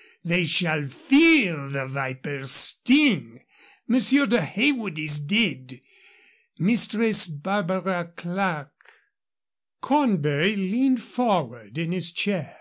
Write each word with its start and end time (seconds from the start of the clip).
_they 0.24 0.44
shall 0.44 0.88
feel 0.88 1.68
the 1.68 1.86
viper's 1.86 2.52
sting. 2.52 3.38
Monsieur 3.86 4.24
de 4.24 4.40
Heywood 4.40 4.98
is 4.98 5.18
dead. 5.20 5.78
Mistress 6.58 7.26
Barbara 7.26 8.10
Clerke" 8.16 8.92
Cornbury 9.82 10.56
leaned 10.56 11.02
forward 11.02 11.76
in 11.76 11.92
his 11.92 12.12
chair. 12.12 12.56